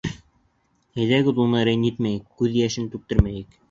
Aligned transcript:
Әйҙәгеҙ, 0.09 1.31
уны 1.45 1.63
рәнйетмәйек, 1.71 2.29
күҙ 2.43 2.61
йәшен 2.67 2.93
түктермәйек. 2.97 3.59